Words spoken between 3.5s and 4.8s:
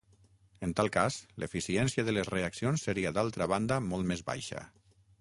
banda molt més baixa.